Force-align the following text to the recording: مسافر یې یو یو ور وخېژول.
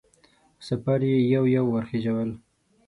مسافر 0.59 0.99
یې 1.09 1.17
یو 1.33 1.43
یو 1.55 1.65
ور 1.71 1.83
وخېژول. 1.85 2.29